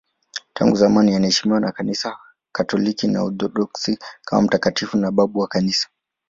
Tangu 0.53 0.75
zamani 0.75 1.15
anaheshimiwa 1.15 1.59
na 1.59 1.71
Kanisa 1.71 2.19
Katoliki 2.51 3.07
na 3.07 3.23
Waorthodoksi 3.23 3.99
kama 4.25 4.41
mtakatifu 4.41 4.97
na 4.97 5.11
babu 5.11 5.39
wa 5.39 5.47
Kanisa. 5.47 5.89